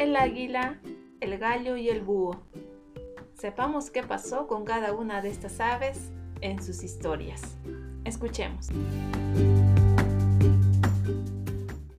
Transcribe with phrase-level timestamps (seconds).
[0.00, 0.80] el águila,
[1.20, 2.42] el gallo y el búho.
[3.34, 7.58] Sepamos qué pasó con cada una de estas aves en sus historias.
[8.04, 8.68] Escuchemos.